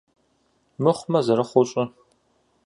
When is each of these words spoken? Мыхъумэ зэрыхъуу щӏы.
Мыхъумэ 0.83 1.19
зэрыхъуу 1.25 1.65
щӏы. 1.69 1.83